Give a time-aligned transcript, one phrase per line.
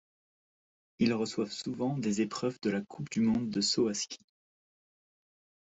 [0.97, 4.17] Ils reçoivent souvent des épreuves de la coupe du monde de saut à ski.